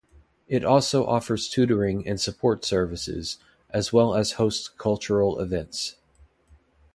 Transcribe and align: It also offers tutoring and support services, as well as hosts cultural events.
It 0.47 0.65
also 0.65 1.05
offers 1.05 1.47
tutoring 1.47 2.07
and 2.07 2.19
support 2.19 2.65
services, 2.65 3.37
as 3.69 3.93
well 3.93 4.15
as 4.15 4.31
hosts 4.31 4.67
cultural 4.67 5.39
events. 5.39 5.97